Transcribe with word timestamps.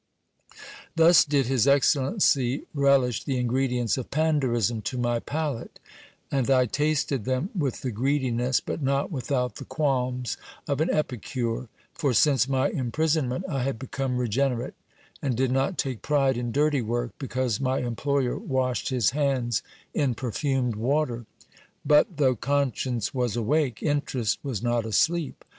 Thus 0.95 1.23
did 1.23 1.45
his 1.45 1.67
excellency 1.67 2.63
relish 2.73 3.23
the 3.23 3.37
ingredients 3.37 3.99
of 3.99 4.09
pandarism 4.09 4.81
to 4.81 4.97
my 4.97 5.19
palate; 5.19 5.79
and 6.31 6.49
I 6.49 6.65
tasted 6.65 7.23
them 7.25 7.51
with 7.55 7.83
the 7.83 7.91
greediness, 7.91 8.61
but 8.61 8.81
not 8.81 9.11
without 9.11 9.57
the 9.57 9.63
qualms 9.65 10.37
of 10.67 10.81
an 10.81 10.89
epicure; 10.91 11.69
for 11.93 12.15
since 12.15 12.49
my 12.49 12.71
imprisonment 12.71 13.45
I 13.47 13.61
had 13.61 13.77
become 13.77 14.17
regenerate, 14.17 14.73
and 15.21 15.37
did 15.37 15.51
not 15.51 15.77
take 15.77 16.01
pride 16.01 16.35
in 16.35 16.51
dirty 16.51 16.81
work, 16.81 17.11
because 17.19 17.59
my 17.61 17.77
employer 17.81 18.39
washed 18.39 18.89
his 18.89 19.11
hands 19.11 19.61
in 19.93 20.15
perfumed 20.15 20.77
water. 20.77 21.27
But 21.85 22.17
though 22.17 22.35
conscience 22.35 23.13
was 23.13 23.35
awake, 23.35 23.83
interest 23.83 24.39
was 24.41 24.63
not 24.63 24.83
asleep. 24.83 25.45